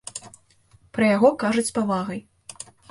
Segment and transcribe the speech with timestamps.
[0.99, 2.19] Пра яго кажуць з павагай.